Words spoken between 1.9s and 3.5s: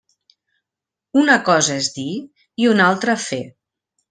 dir i una altra fer.